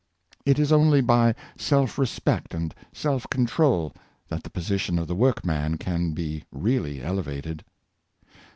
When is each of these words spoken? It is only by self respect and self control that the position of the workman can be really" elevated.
It 0.47 0.57
is 0.57 0.71
only 0.71 0.99
by 1.01 1.35
self 1.59 1.99
respect 1.99 2.55
and 2.55 2.73
self 2.91 3.29
control 3.29 3.93
that 4.29 4.41
the 4.41 4.49
position 4.49 4.97
of 4.97 5.05
the 5.07 5.13
workman 5.13 5.77
can 5.77 6.13
be 6.13 6.43
really" 6.51 7.03
elevated. 7.03 7.63